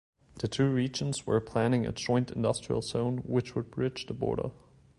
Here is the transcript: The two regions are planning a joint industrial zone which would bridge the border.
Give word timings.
The 0.39 0.47
two 0.47 0.67
regions 0.67 1.21
are 1.27 1.39
planning 1.39 1.85
a 1.85 1.91
joint 1.91 2.31
industrial 2.31 2.81
zone 2.81 3.19
which 3.19 3.53
would 3.53 3.69
bridge 3.69 4.07
the 4.07 4.15
border. 4.15 4.49